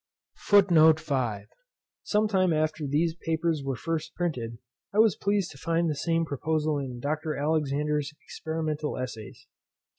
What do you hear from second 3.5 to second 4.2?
were first